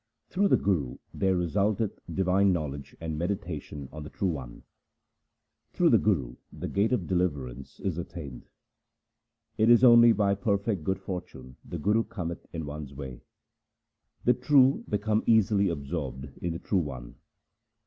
[0.29, 4.63] Through the Guru there resulteth divine knowledge and meditation on the True One;
[5.73, 8.47] Through the Guru the gate of deliverance is attained.
[9.59, 13.21] It is only by perfect good fortune the Guru cometh in one's way.
[14.23, 17.17] The true become easily absorbed in the True One.